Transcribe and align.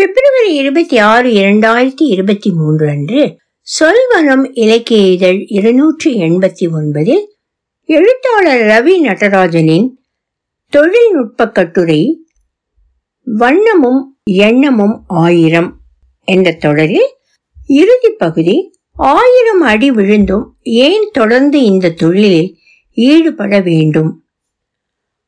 பிப்ரவரி 0.00 0.54
இருபத்தி 0.54 0.98
ஆறு 0.98 1.30
இரண்டாயிரத்தி 1.30 2.02
இருபத்தி 2.02 2.50
மூன்று 2.50 2.88
அன்று 2.88 3.36
சொல்வனம் 3.66 4.50
இலக்கிய 4.52 5.12
இதழ் 5.12 5.44
இருநூற்றி 5.48 6.14
எண்பத்தி 6.20 6.68
ஒன்பதில் 6.72 7.24
எழுத்தாளர் 7.84 8.62
ரவி 8.62 8.94
நடராஜனின் 9.00 9.88
தொழில்நுட்ப 10.68 11.48
கட்டுரை 11.48 12.24
வண்ணமும் 13.26 14.00
எண்ணமும் 14.22 15.04
ஆயிரம் 15.06 15.80
என்ற 16.24 16.52
தொடரில் 16.52 17.10
இறுதி 17.66 18.08
பகுதி 18.08 18.72
ஆயிரம் 18.92 19.60
அடி 19.60 19.90
விழுந்தும் 19.90 20.44
ஏன் 20.62 21.10
தொடர்ந்து 21.12 21.62
இந்த 21.62 21.90
தொழிலில் 21.90 22.56
ஈடுபட 22.90 23.60
வேண்டும்? 23.60 24.24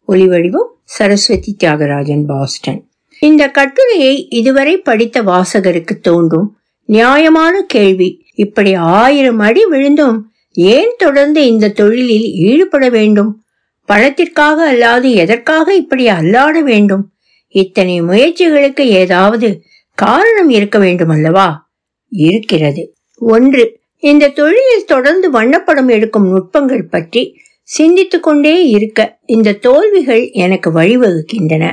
ஒலிவடிவம் 0.08 0.72
சரஸ்வதி 0.84 1.56
தியாகராஜன் 1.64 2.24
பாஸ்டன். 2.26 2.91
இந்த 3.22 3.48
கட்டுரையை 3.48 4.28
இதுவரை 4.28 4.76
படித்த 4.76 5.22
வாசகருக்கு 5.22 5.94
தோன்றும். 6.02 6.56
நியாயமான 6.84 7.62
கேள்வி. 7.62 8.08
இப்படி 8.34 8.74
ஆயிரம் 8.74 9.38
அடி 9.38 9.64
விழுந்தும் 9.64 10.18
ஏன் 10.52 10.94
தொடர்ந்து 10.98 11.46
இந்த 11.46 11.68
தொழிலில் 11.68 12.32
ஈடுபட 12.32 12.88
வேண்டும்? 12.88 13.44
பணத்திற்காக 13.84 14.72
அல்லாது 14.72 15.10
எதற்காக 15.14 15.74
இப்படி 15.74 16.08
அல்லாட 16.08 16.62
வேண்டும்? 16.62 17.12
இத்தனை 17.48 18.02
முயற்சிகளுக்கு 18.02 18.80
ஏதாவது 18.80 19.60
காரணம் 19.94 20.50
இருக்க 20.50 20.78
வேண்டும் 20.78 21.08
அல்லவா 21.08 21.70
இருக்கிறது. 22.08 22.94
ஒன்று 23.18 23.78
இந்த 23.98 24.28
தொழிலில் 24.28 24.84
தொடர்ந்து 24.86 25.30
வண்ணப்படம் 25.32 25.90
எடுக்கும் 25.90 26.26
நுட்பங்கள் 26.26 26.88
பற்றி 26.90 27.36
சிந்தித்துக்கொண்டே 27.78 28.54
இருக்க 28.68 29.18
இந்த 29.26 29.52
தோல்விகள் 29.52 30.30
எனக்கு 30.30 30.70
வழிவகுக்கின்றன. 30.70 31.72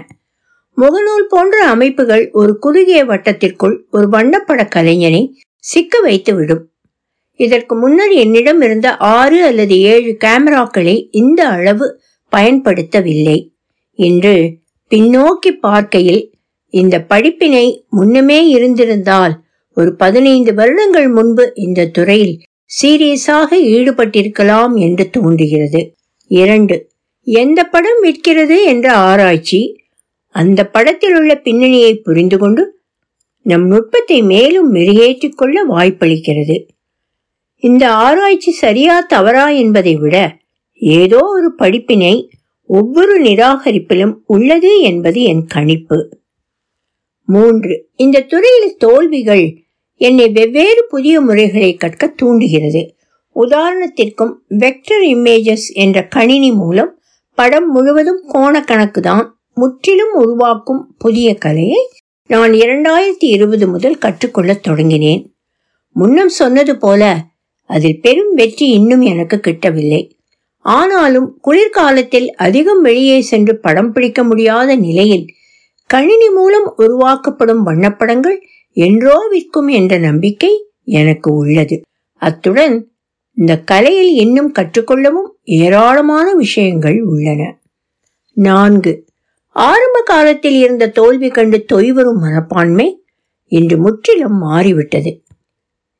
முகநூல் 0.77 1.27
போன்ற 1.27 1.55
அமைப்புகள் 1.65 2.23
ஒரு 2.31 2.51
குறுகிய 2.59 2.99
வட்டத்திற்குள் 3.05 3.75
ஒரு 3.91 4.07
வண்ணப்பட 4.09 4.61
கலைஞனை 4.75 5.23
சிக்க 5.63 6.01
வைத்து 6.01 6.33
விடும் 6.35 6.63
இதற்கு 7.39 7.73
முன்னர் 7.75 8.13
என்னிடம் 8.13 8.61
இருந்த 8.61 8.87
ஆறு 8.97 9.37
அல்லது 9.43 9.75
ஏழு 9.91 10.11
கேமராக்களை 10.25 10.95
இந்த 11.11 11.41
அளவு 11.47 11.85
பயன்படுத்தவில்லை. 12.31 13.37
இன்று 13.99 14.35
பின்னோக்கி 14.91 15.51
பார்க்கையில் 15.61 16.21
இந்த 16.73 16.95
படிப்பினை 17.01 17.65
முன்னமே 17.89 18.39
இருந்திருந்தால் 18.47 19.33
ஒரு 19.77 19.91
பதினைந்து 19.95 20.51
வருடங்கள் 20.53 21.07
முன்பு 21.07 21.43
இந்த 21.55 21.87
துறையில் 21.87 22.35
சீரியஸாக 22.71 23.49
ஈடுபட்டிருக்கலாம் 23.75 24.73
என்று 24.77 25.05
தோன்றுகிறது. 25.09 25.81
இரண்டு 26.31 26.75
எந்த 27.27 27.59
படம் 27.65 28.01
விற்கிறது 28.03 28.57
என்ற 28.63 28.87
ஆராய்ச்சி 29.09 29.61
அந்த 30.41 30.59
படத்தில் 30.65 31.15
உள்ள 31.15 31.31
பின்னணியை 31.35 31.93
புரிந்து 31.95 32.37
கொண்டு 32.37 32.63
நம் 33.45 33.65
நுட்பத்தை 33.67 34.21
மேலும் 34.21 34.69
மெருகேற்றிக் 34.75 35.37
கொள்ள 35.37 35.57
வாய்ப்பளிக்கிறது. 35.65 36.57
இந்த 37.63 37.83
ஆராய்ச்சி 38.07 38.51
சரியா 38.51 38.95
தவறா 39.13 39.45
என்பதை 39.63 39.93
விட 39.95 40.15
ஏதோ 40.81 41.21
ஒரு 41.37 41.49
படிப்பினை 41.55 42.13
ஒவ்வொரு 42.69 43.13
நிராகரிப்பிலும் 43.21 44.13
உள்ளது 44.25 44.71
என்பது 44.81 45.19
என் 45.23 45.45
கணிப்பு. 45.45 45.97
மூன்று. 47.27 47.75
இந்த 47.95 48.25
துறையில் 48.31 48.77
தோல்விகள் 48.77 49.45
என்னை 50.01 50.27
வெவ்வேறு 50.29 50.83
புதிய 50.89 51.15
முறைகளை 51.21 51.71
கற்க 51.75 52.07
தூண்டுகிறது. 52.21 52.81
உதாரணத்திற்கும் 53.35 54.33
வெக்டர் 54.63 55.03
இமேஜஸ் 55.15 55.67
என்ற 55.73 55.97
கணினி 56.07 56.51
மூலம் 56.51 56.91
படம் 57.37 57.67
முழுவதும் 57.71 58.21
கோணக்கணக்கு 58.33 59.01
தான் 59.01 59.27
முற்றிலும் 59.59 60.13
உருவாக்கும் 60.13 60.95
புதிய 60.97 61.35
கலையை 61.35 61.81
நான் 62.27 62.51
இரண்டாயிரத்தி 62.51 63.25
இருபது 63.27 63.67
முதல் 63.67 63.97
கற்றுக்கொள்ளத் 63.97 64.67
தொடங்கினேன். 64.67 65.31
முன்னம் 65.89 66.29
சொன்னது 66.29 66.77
போல 66.77 67.23
அதில் 67.65 68.01
பெரும் 68.01 68.33
வெற்றி 68.33 68.69
இன்னும் 68.69 69.01
எனக்கு 69.01 69.39
கிட்டவில்லை. 69.43 70.11
ஆனாலும் 70.57 71.37
குளிர்காலத்தில் 71.41 72.35
அதிகம் 72.35 72.81
வெளியே 72.81 73.21
சென்று 73.21 73.59
படம் 73.59 73.91
பிடிக்க 73.91 74.23
முடியாத 74.23 74.75
நிலையில் 74.75 75.25
கணினி 75.85 76.29
மூலம் 76.29 76.73
உருவாக்கப்படும் 76.77 77.63
வண்ணப்படங்கள் 77.63 78.39
என்றோ 78.73 79.27
விற்கும் 79.29 79.67
என்ற 79.67 79.97
நம்பிக்கை 79.97 80.65
எனக்கு 80.83 81.33
உள்ளது. 81.33 81.81
அத்துடன் 82.15 82.91
இந்த 83.33 83.59
கலையில் 83.59 84.13
இன்னும் 84.15 84.51
கற்றுக்கொள்ளவும் 84.59 85.29
ஏராளமான 85.43 86.33
விஷயங்கள் 86.33 87.01
உள்ளன. 87.01 87.57
நான்கு. 88.33 89.07
ஆரம்ப 89.49 90.01
காலத்தில் 90.05 90.53
இருந்த 90.53 90.87
தோல்வி 90.87 91.29
கண்டு 91.29 91.65
தொய்வரும் 91.73 92.19
மனப்பான்மை 92.19 93.03
இன்று 93.47 93.77
முற்றிலும் 93.77 94.37
மாறிவிட்டது. 94.37 95.23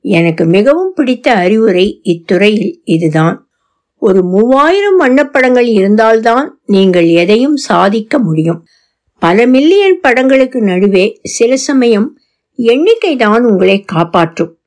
எனக்கு 0.01 0.45
மிகவும் 0.45 0.93
பிடித்த 0.95 1.33
அறிவுரை 1.33 2.01
இத்துறையில் 2.03 2.81
இதுதான். 2.83 3.49
ஒரு 3.97 4.23
மூவாயிரம் 4.23 4.97
வண்ணப்படங்கள் 4.97 5.65
இருந்தால்தான் 5.65 6.59
நீங்கள் 6.65 7.07
எதையும் 7.07 7.55
சாதிக்க 7.55 8.19
முடியும். 8.19 8.65
பல 9.17 9.45
மில்லியன் 9.45 9.99
படங்களுக்கு 9.99 10.61
நடுவே 10.61 11.19
சில 11.23 11.57
சமயம் 11.57 12.19
எண்ணிக்கை 12.55 13.15
தான் 13.15 13.43
உங்களை 13.43 13.81
காப்பாற்றும். 13.81 14.57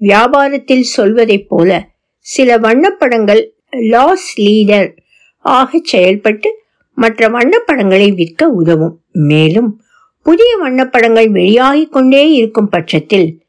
வியாபாரத்தில் 0.00 0.80
சொல்வதைப் 0.80 1.48
போல 1.48 1.88
சில 2.18 2.58
வண்ணப்படங்கள் 2.58 3.52
லாஸ் 3.70 4.40
லீடர் 4.40 4.96
ஆக 5.38 5.80
செயல்பட்டு 5.82 6.62
மற்ற 7.00 7.28
வண்ணப்படங்களை 7.28 8.14
விற்க 8.14 8.48
உதவும். 8.48 9.00
மேலும் 9.12 9.80
புதிய 10.22 10.56
வண்ணப்படங்கள் 10.56 11.32
வெளியாகிக் 11.32 11.88
கொண்டே 11.88 12.32
இருக்கும் 12.32 12.68
பட்சத்தில் 12.68 13.42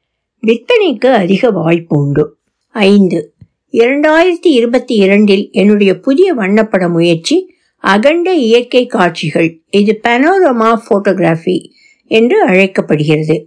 விற்பனைக்கு 0.48 1.14
அதிக 1.14 1.52
வாய்ப்பு 1.52 2.00
உண்டு. 2.00 2.38
ஐந்து. 2.68 3.34
இரண்டாயிரத்தி 3.72 4.48
இருபத்தி 4.48 4.96
இரண்டில் 4.96 5.50
என்னுடைய 5.52 6.00
புதிய 6.00 6.36
வண்ணப்பட 6.36 6.90
முயற்சி 6.90 7.54
அகண்ட 7.78 8.34
இயற்கை 8.34 8.86
காட்சிகள் 8.86 9.62
இது 9.70 10.00
பனோரமா 10.08 10.80
போட்டோகிராஃபி 10.90 11.70
என்று 12.08 12.44
அழைக்கப்படுகிறது. 12.44 13.46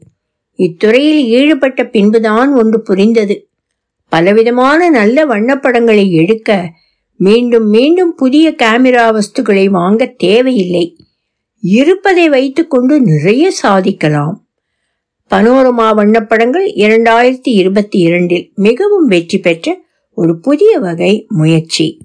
இத்துறையில் 0.56 1.25
ஈடுபட்ட 1.25 1.84
பின்புதான் 1.84 2.54
ஒன்று 2.54 2.82
புரிந்தது. 2.82 3.48
பலவிதமான 4.09 4.91
நல்ல 4.91 5.26
வண்ணப்படங்களை 5.26 6.10
எடுக்க 6.10 6.72
மீண்டும் 7.16 7.69
மீண்டும் 7.69 8.14
புதிய 8.14 8.54
கேமரா 8.62 9.19
வஸ்துக்களை 9.19 9.66
வாங்க 9.66 10.06
தேவையில்லை. 10.06 10.97
இருப்பதை 11.60 12.28
வைத்துக்கொண்டு 12.28 13.00
நிறைய 13.00 13.50
சாதிக்கலாம். 13.50 14.47
பனோரமா 15.30 15.94
வண்ணப்படங்கள் 15.94 16.66
இரண்டாயிரத்தி 16.66 17.48
இருபத்தி 17.48 17.98
இரண்டில் 17.98 18.52
மிகவும் 18.54 19.06
வெற்றி 19.06 19.38
பெற்ற 19.38 19.80
ஒரு 20.10 20.41
புதிய 20.41 20.78
வகை 20.78 21.26
முயற்சி. 21.28 21.98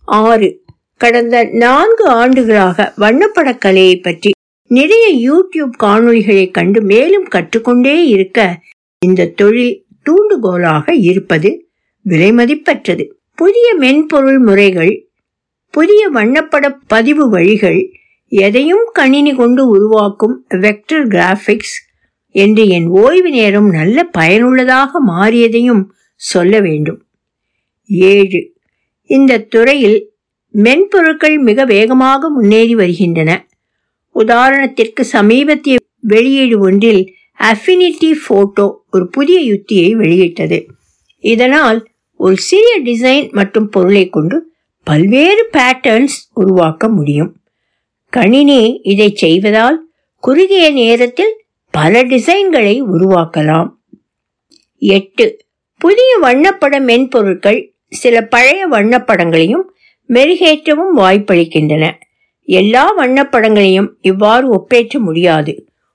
ஆறு. 0.00 0.62
கடந்த 0.96 1.44
நான்கு 1.44 2.06
ஆண்டுகளாக 2.06 2.92
வண்ணப்படக் 2.96 3.60
கலையை 3.60 3.96
பற்றி 3.96 4.30
நிறைய 4.66 5.08
யூடியூப் 5.12 5.70
காணொளிகளை 5.82 6.50
கண்டு 6.50 6.82
மேலும் 6.82 7.24
கற்றுக்கொண்டே 7.24 8.06
இருக்க 8.06 8.60
இந்த 8.98 9.26
தொழில் 9.26 9.84
தூண்டுகோலாக 10.02 10.92
இருப்பது 10.94 11.68
விலைமதிப்பற்றது. 12.04 13.10
புதிய 13.40 13.74
மென்பொருள் 13.74 14.38
முறைகள் 14.38 14.92
புதிய 15.74 16.10
வண்ணப்பட 16.10 16.76
பதிவு 16.86 17.28
வழிகள் 17.28 17.92
எதையும் 18.28 18.90
கணினி 18.92 19.34
கொண்டு 19.34 19.68
உருவாக்கும் 19.68 20.44
வெக்டர் 20.48 21.06
கிராஃபிக்ஸ் 21.06 21.76
என்று 22.34 22.68
என் 22.68 22.86
ஓய்வு 22.86 23.30
நேரம் 23.30 23.70
நல்ல 23.70 24.04
பயனுள்ளதாக 24.04 25.00
மாறியதையும் 25.06 25.82
சொல்ல 26.14 26.60
வேண்டும். 26.60 27.00
ஏழு. 27.86 28.40
இந்த 29.10 29.38
துறையில் 29.38 30.12
மென்பொருட்கள் 30.54 31.38
மிக 31.38 31.64
வேகமாக 31.64 32.30
முன்னேறி 32.30 32.74
வருகின்றன. 32.74 33.30
உதாரணத்திற்கு 34.14 35.04
சமீபத்திய 35.12 35.76
வெளியீடு 36.00 36.58
ஒன்றில் 36.58 37.02
அஃபினிட்டி 37.40 38.10
போட்டோ 38.26 38.84
ஒரு 38.90 39.08
புதிய 39.08 39.38
யுத்தியை 39.52 39.90
வெளியிட்டது. 39.92 40.66
இதனால் 41.24 41.80
ஒரு 42.22 42.36
சிறிய 42.36 42.72
டிசைன் 42.84 43.30
மற்றும் 43.30 43.68
பொருளை 43.68 44.08
கொண்டு 44.08 44.52
பல்வேறு 44.84 45.48
பேட்டர்ன்ஸ் 45.52 46.16
உருவாக்க 46.34 46.88
முடியும். 46.88 47.36
கணினி 48.10 48.80
இதை 48.82 49.12
செய்வதால் 49.14 49.78
குறுகிய 50.18 50.70
நேரத்தில் 50.70 51.44
பல 51.70 52.02
டிசைன்களை 52.02 52.74
உருவாக்கலாம். 52.92 53.70
எட்டு 54.78 55.26
புதிய 55.78 56.18
வண்ணப்பட 56.22 56.76
மென்பொருட்கள் 56.80 57.60
சில 57.88 58.22
பழைய 58.22 58.68
வண்ணப்படங்களையும் 58.68 59.64
மெருகேற்றவும் 60.08 60.92
வாய்ப்பளிக்கின்றன. 60.96 61.90
எல்லா 62.48 62.84
வண்ணப்படங்களையும் 62.98 63.88
இவ்வாறு 64.00 64.48
ஒப்பேற்ற 64.48 64.98
முடியாது. 64.98 65.54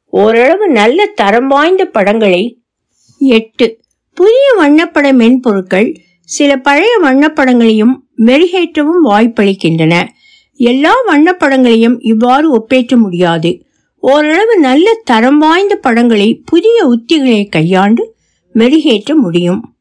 ஓரளவு 0.09 0.67
நல்ல 0.69 1.05
தரம் 1.05 1.47
வாய்ந்த 1.47 1.85
படங்களை 1.85 2.61
எட்டு 3.19 3.67
புதிய 4.13 4.47
வண்ணப்பட 4.59 5.07
மென்பொருட்கள் 5.21 5.95
சில 6.25 6.57
பழைய 6.57 6.99
வண்ணப்படங்களையும் 7.03 8.03
மெருகேற்றவும் 8.17 9.01
வாய்ப்பளிக்கின்றன. 9.05 10.07
எல்லா 10.55 10.93
வண்ணப்படங்களையும் 11.07 11.97
இவ்வாறு 11.99 12.51
ஒப்பேற்ற 12.51 12.97
முடியாது. 12.97 13.65
ஓரளவு 13.99 14.59
நல்ல 14.59 14.93
தரம் 15.03 15.37
வாய்ந்த 15.37 15.75
படங்களை 15.75 16.41
புதிய 16.45 16.85
உத்திகளை 16.85 17.49
கையாண்டு 17.49 18.15
மெருகேற்ற 18.53 19.13
முடியும். 19.15 19.73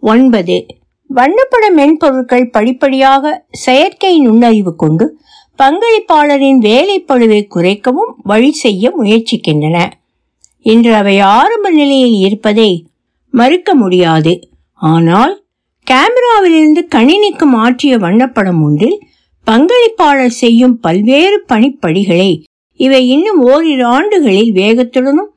ஒன்பது. 0.00 0.66
வண்ணப்பட 1.14 1.70
மென்பொருட்கள் 1.70 2.50
படிப்படியாக 2.50 3.44
செயற்கை 3.50 4.18
நுண்ணறிவு 4.18 4.76
கொண்டு 4.76 5.18
பங்களிப்பாளரின் 5.58 6.60
வேலைப்பழுவை 6.60 7.46
குறைக்கவும் 7.54 8.14
வழி 8.22 8.52
செய்ய 8.52 8.92
முயற்சிக்கின்றன. 9.02 9.92
இன்று 10.62 10.94
அவை 10.94 11.18
ஆரம்ப 11.18 11.70
நிலையில் 11.70 12.14
இருப்பதை 12.14 12.86
மறுக்க 13.30 13.74
முடியாது. 13.74 14.48
ஆனால் 14.72 15.43
கேமராவிலிருந்து 15.90 16.86
கணினிக்கு 16.94 17.44
மாற்றிய 17.44 17.98
வண்ணப்படம் 17.98 18.62
ஒன்றில் 18.62 19.00
பங்களிப்பாளர் 19.46 20.26
செய்யும் 20.26 20.80
பல்வேறு 20.80 21.44
பணிப்படிகளை 21.48 22.42
இவை 22.74 23.08
இன்னும் 23.08 23.40
ஓரிரு 23.40 23.84
ஆண்டுகளில் 23.84 24.52
வேகத்துடனும் 24.52 25.32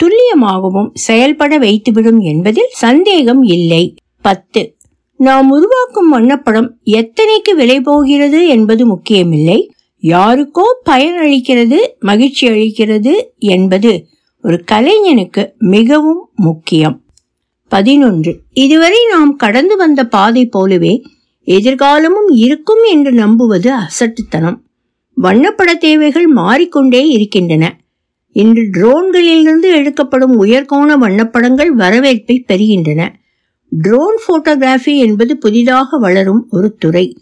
துல்லியமாகவும் 0.00 0.90
செயல்பட 0.94 1.58
வைத்துவிடும் 1.58 2.18
என்பதில் 2.18 2.68
சந்தேகம் 2.70 3.42
இல்லை. 3.42 3.94
பத்து. 4.22 4.76
நாம் 5.16 5.50
உருவாக்கும் 5.50 6.14
வண்ணப்படம் 6.14 6.68
எத்தனைக்கு 6.84 7.54
விலை 7.56 7.80
போகிறது 7.80 8.48
என்பது 8.48 8.86
முக்கியமில்லை. 8.86 9.72
யாருக்கோ 10.02 10.80
பயனளிக்கிறது 10.90 11.78
மகிழ்ச்சி 11.98 12.48
அளிக்கிறது 12.48 13.12
என்பது 13.38 14.06
ஒரு 14.42 14.64
கலைஞனுக்கு 14.72 15.52
மிகவும் 15.58 16.30
முக்கியம். 16.34 17.03
பதினொன்று. 17.74 18.40
இதுவரை 18.52 18.98
நாம் 19.10 19.36
கடந்து 19.36 19.76
வந்த 19.76 20.04
பாதை 20.04 20.46
போலவே 20.46 21.02
எதிர்காலமும் 21.46 22.28
இருக்கும் 22.28 22.82
என்று 22.84 23.12
நம்புவது 23.12 23.72
அசட்டுத்தனம். 23.74 24.58
வண்ணப்பட 25.22 25.72
தேவைகள் 25.78 26.26
மாறிக்கொண்டே 26.26 27.08
இருக்கின்றன. 27.08 27.80
இன்று 28.32 28.62
ட்ரோன்களிலிருந்து 28.62 29.76
எடுக்கப்படும் 29.76 30.44
உயர்கோண 30.44 30.96
வண்ணப்படங்கள் 30.98 31.70
வரவேற்பை 31.70 32.44
பெறுகின்றன. 32.48 33.08
ட்ரோன் 33.70 34.18
போட்டோகிராஃபி 34.28 34.96
என்பது 34.96 35.38
புதிதாக 35.38 35.98
வளரும் 35.98 36.46
ஒரு 36.50 36.74
துறை. 36.74 37.18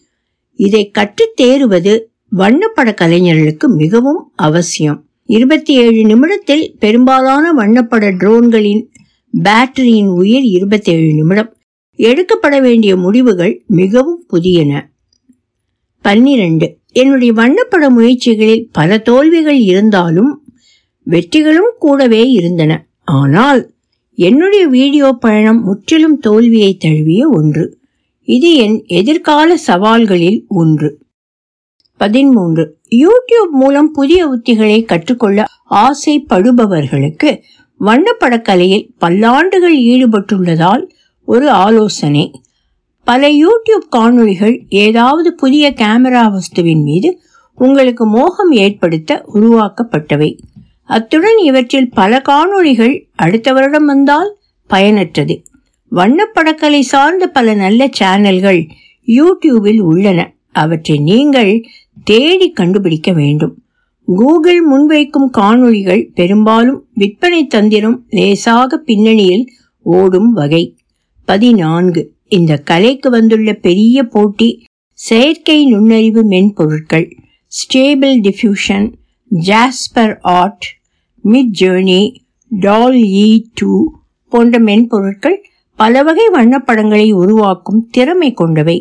இதை 0.54 0.90
கற்றுத் 0.90 1.40
தேறுவது 1.40 2.00
வண்ணப்பட 2.36 2.94
கலைஞர்களுக்கு 2.94 3.68
மிகவும் 3.68 4.32
அவசியம். 4.34 5.04
இருபத்தி 5.26 5.74
ஏழு 5.74 6.04
நிமிடத்தில் 6.04 6.74
பெரும்பாலான 6.78 7.52
வண்ணப்பட 7.52 8.10
ட்ரோன்களின் 8.10 8.86
பேட்டரியின் 9.38 10.06
உயிர் 10.06 10.42
இருபத்தேழு 10.42 11.14
நிமிடம். 11.14 11.56
எடுக்கப்பட 11.96 12.60
வேண்டிய 12.60 12.96
முடிவுகள் 12.96 13.62
மிகவும் 13.66 14.24
புதியன. 14.32 14.90
பன்னிரண்டு. 16.00 16.78
என்னுடைய 16.92 17.32
வண்ணப்பட 17.32 17.88
முயற்சிகளில் 17.88 18.68
பல 18.72 18.98
தோல்விகள் 18.98 19.58
இருந்தாலும் 19.58 20.42
வெற்றிகளும் 21.02 21.74
கூடவே 21.78 22.30
இருந்தன. 22.30 22.86
ஆனால் 23.04 23.72
என்னுடைய 24.14 24.66
வீடியோ 24.66 25.12
பயணம் 25.12 25.64
முற்றிலும் 25.64 26.18
தோல்வியை 26.18 26.76
தழுவிய 26.76 27.28
ஒன்று. 27.28 27.78
இது 28.22 28.54
என் 28.54 28.84
எதிர்கால 28.86 29.58
சவால்களில் 29.66 30.44
ஒன்று. 30.48 30.98
பதிமூன்று. 31.96 32.78
யூடியூப் 32.90 33.50
மூலம் 33.50 33.92
புதிய 33.92 34.28
உத்திகளை 34.28 34.84
கற்றுக்கொள்ள 34.84 35.44
ஆசைப்படுபவர்களுக்கு 35.70 37.40
வண்ணப்படக்கலையில் 37.80 38.90
பல்லாண்டுகள் 39.00 39.76
ஈடுபட்டுள்ளதால் 39.76 40.88
ஒரு 41.24 41.50
ஆலோசனை. 41.50 42.40
பல 43.04 43.28
யூடியூப் 43.28 43.94
காணொளிகள் 43.96 44.60
ஏதாவது 44.68 45.34
புதிய 45.34 45.70
கேமரா 45.70 46.30
வஸ்துவின் 46.30 46.82
மீது 46.82 47.20
உங்களுக்கு 47.54 48.06
மோகம் 48.06 48.52
ஏற்படுத்த 48.52 49.24
உருவாக்கப்பட்டவை. 49.34 50.38
அத்துடன் 50.84 51.36
இவற்றில் 51.36 51.90
பல 51.90 52.22
காணொளிகள் 52.28 53.04
அடுத்த 53.14 53.52
வருடம் 53.52 53.86
வந்தால் 53.86 54.36
பயனற்றது. 54.70 55.44
வண்ணப்படக்கலை 55.92 56.80
சார்ந்த 56.80 57.26
பல 57.26 57.54
நல்ல 57.54 57.88
சேனல்கள் 57.90 58.66
யூடியூபில் 59.06 59.80
உள்ளன. 59.80 60.32
அவற்றை 60.52 60.98
நீங்கள் 60.98 61.62
தேடி 62.04 62.50
கண்டுபிடிக்க 62.50 63.12
வேண்டும். 63.12 63.61
கூகுள் 64.14 64.60
முன்வைக்கும் 64.70 65.28
காணொளிகள் 65.38 66.02
பெரும்பாலும் 66.14 66.78
விற்பனை 66.94 67.46
தந்திரம் 67.46 68.04
லேசாக 68.10 68.78
பின்னணியில் 68.78 69.44
ஓடும் 69.82 70.32
வகை. 70.32 70.76
பதினான்கு. 71.24 72.02
இந்த 72.28 72.52
கலைக்கு 72.58 73.10
வந்துள்ள 73.10 73.52
பெரிய 73.52 74.04
போட்டி 74.04 74.48
செயற்கை 74.98 75.58
நுண்ணறிவு 75.66 76.22
மென்பொருட்கள். 76.22 77.06
Stable 77.52 78.16
Diffusion 78.26 78.86
Jasper 79.30 80.14
Art 80.20 80.66
Midjourney 81.60 82.02
DALL 82.50 82.98
E 83.24 83.28
two 83.54 83.92
போன்ற 84.32 84.58
மென்பொருட்கள் 84.58 85.38
பல 85.76 86.02
வகை 86.02 86.26
வண்ணப்படங்களை 86.34 87.12
உருவாக்கும் 87.12 87.88
திறமை 87.90 88.32
கொண்டவை. 88.32 88.78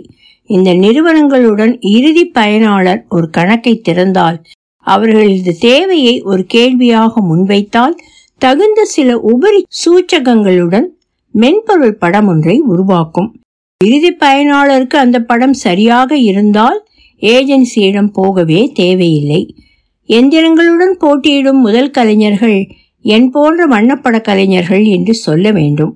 இந்த 0.50 0.74
நிறுவனங்களுடன் 0.74 1.80
இறுதி 1.80 2.26
பயனாளர் 2.26 3.06
ஒரு 3.10 3.30
கணக்கை 3.30 3.82
திறந்தால் 3.90 4.40
அவர்களது 4.88 5.54
தேவையை 5.58 6.22
ஒரு 6.22 6.46
கேள்வியாக 6.46 7.22
முன்வைத்தால் 7.22 7.96
தகுந்த 8.38 8.86
சில 8.86 9.18
உபரி 9.18 9.66
சூச்சகங்களுடன் 9.82 10.88
மென்பொருள் 11.32 11.98
படம் 11.98 12.28
ஒன்றை 12.28 12.60
உருவாக்கும். 12.60 13.30
இறுதி 13.86 14.12
பயனாளருக்கு 14.20 14.98
அந்த 14.98 15.20
படம் 15.20 15.54
சரியாக 15.54 16.18
இருந்தால் 16.18 16.80
ஏஜென்சியிடம் 17.22 18.12
போகவே 18.14 18.72
தேவையில்லை. 18.74 19.56
எந்திரங்களுடன் 20.10 20.96
போட்டியிடும் 20.98 21.62
முதல் 21.62 21.92
கலைஞர்கள் 21.92 22.68
என் 23.02 23.30
போன்ற 23.30 23.68
வண்ணப்பட 23.68 24.22
கலைஞர்கள் 24.22 24.84
என்று 24.86 25.14
சொல்ல 25.14 25.52
வேண்டும். 25.52 25.94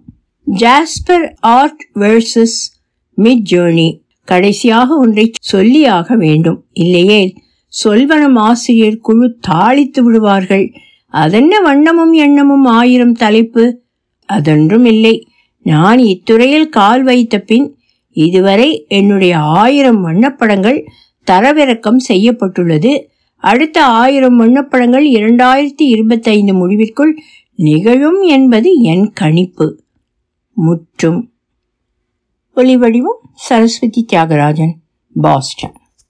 jasper 0.47 1.25
Art 1.39 1.83
versus 1.99 2.59
mid 3.17 3.45
journey 3.51 3.89
கடைசியாக 4.27 4.95
ஒன்றை 4.95 5.31
சொல்லியாக 5.53 6.17
வேண்டும். 6.17 6.65
இல்லையே 6.73 7.21
சொல்வனம் 7.83 8.37
ஆசிரியர் 8.37 8.97
குழு 8.97 9.37
தாளித்து 9.47 9.99
விடுவார்கள். 9.99 10.71
அதென்ன 11.07 11.59
வண்ணமும் 11.59 12.11
எண்ணமும் 12.11 12.65
ஆயிரம் 12.65 13.13
தலைப்பு? 13.13 13.81
அதொன்றும் 14.33 14.85
இல்லை. 14.85 15.27
நான் 15.61 15.97
இத்துறையில் 15.97 16.69
கால் 16.69 17.03
வைத்த 17.03 17.39
பின் 17.39 17.77
இதுவரை 18.11 18.85
என்னுடைய 18.87 19.37
ஆயிரம் 19.37 20.01
வண்ணப்படங்கள் 20.01 20.85
தரவிறக்கம் 21.31 21.95
செய்யப்பட்டுள்ளது. 21.95 23.09
அடுத்த 23.37 23.85
ஆயிரம் 23.85 24.39
வண்ணப்படங்கள் 24.39 25.05
இரண்டாயிரத்தி 25.09 25.81
இருபத்தைந்து 25.81 26.53
முடிவிற்குள் 26.53 27.15
நிகழும் 27.55 28.21
என்பது 28.21 28.81
என் 28.81 29.11
கணிப்பு. 29.13 29.83
முற்றும். 30.53 31.31
ஒலிவடிவம் 32.55 33.19
சரஸ்வதி 33.33 34.05
தியாகராஜன் 34.13 34.73
பாஸ்டன். 35.21 35.73